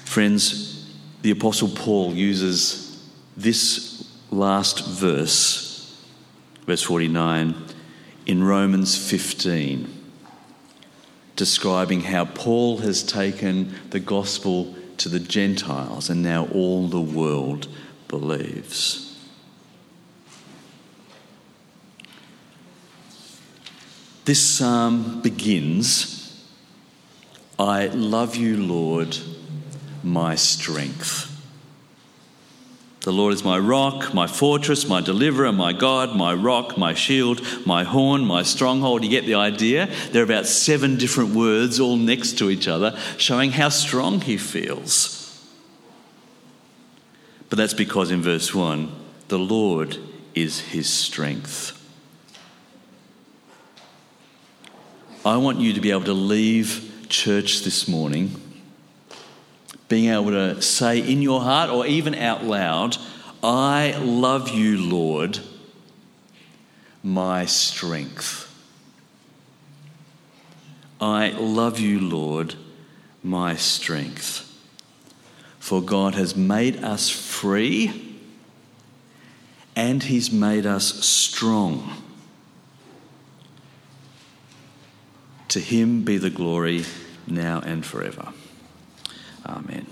Friends, 0.05 0.95
the 1.23 1.31
Apostle 1.31 1.71
Paul 1.71 2.13
uses 2.13 3.03
this 3.39 4.07
last 4.31 4.87
verse, 4.87 5.99
verse 6.67 6.83
49, 6.83 7.55
in 8.27 8.45
Romans 8.45 8.99
15 8.99 9.97
describing 11.37 12.03
how 12.03 12.27
Paul 12.27 12.77
has 12.79 13.03
taken 13.03 13.75
the 13.89 14.01
gospel 14.01 14.75
to 14.99 15.09
the 15.09 15.19
Gentiles 15.19 16.11
and 16.11 16.23
now 16.23 16.47
all 16.49 16.87
the 16.87 17.01
world 17.01 17.67
believes. 18.11 19.07
This 24.25 24.45
psalm 24.47 25.23
begins 25.23 26.19
I 27.59 27.87
love 27.89 28.37
you, 28.37 28.57
Lord, 28.57 29.19
my 30.03 30.35
strength. 30.35 31.27
The 33.03 33.13
Lord 33.13 33.35
is 33.35 33.45
my 33.45 33.59
rock, 33.59 34.15
my 34.15 34.27
fortress, 34.27 34.89
my 34.89 35.03
deliverer, 35.03 35.53
my 35.53 35.75
God, 35.75 36.17
my 36.17 36.33
rock, 36.33 36.79
my 36.79 36.95
shield, 36.95 37.43
my 37.67 37.85
horn, 37.85 38.25
my 38.25 38.43
stronghold. 38.43 39.05
You 39.05 39.11
get 39.11 39.27
the 39.27 39.35
idea? 39.35 39.91
There 40.11 40.23
are 40.23 40.25
about 40.25 40.47
seven 40.47 40.97
different 40.97 41.35
words 41.35 41.81
all 41.81 41.97
next 41.97 42.39
to 42.39 42.49
each 42.51 42.67
other 42.67 42.99
showing 43.19 43.53
how 43.53 43.69
strong 43.69 44.23
he 44.23 44.39
feels. 44.39 45.20
But 47.51 47.59
that's 47.59 47.75
because 47.75 48.11
in 48.11 48.23
verse 48.23 48.55
1, 48.55 48.91
the 49.29 49.39
Lord 49.39 49.99
is 50.35 50.61
his 50.61 50.89
strength. 50.89 51.77
I 55.27 55.37
want 55.37 55.59
you 55.59 55.75
to 55.75 55.81
be 55.81 55.91
able 55.91 56.05
to 56.05 56.15
leave 56.15 57.07
church 57.09 57.63
this 57.63 57.87
morning 57.87 58.41
being 59.91 60.09
able 60.09 60.31
to 60.31 60.63
say 60.63 61.01
in 61.01 61.21
your 61.21 61.41
heart 61.43 61.69
or 61.69 61.85
even 61.85 62.15
out 62.15 62.45
loud, 62.45 62.97
I 63.43 63.99
love 63.99 64.49
you, 64.49 64.79
Lord, 64.79 65.41
my 67.03 67.45
strength. 67.45 68.47
I 71.01 71.31
love 71.31 71.81
you, 71.81 71.99
Lord, 71.99 72.55
my 73.23 73.57
strength. 73.57 74.47
For 75.71 75.81
God 75.81 76.17
has 76.17 76.35
made 76.35 76.83
us 76.83 77.09
free 77.09 78.19
and 79.77 80.03
He's 80.03 80.33
made 80.33 80.67
us 80.67 81.07
strong. 81.07 82.03
To 85.47 85.61
Him 85.61 86.03
be 86.03 86.19
the 86.19 86.29
glory 86.29 86.87
now 87.25 87.61
and 87.65 87.87
forever. 87.87 88.33
Amen. 89.47 89.87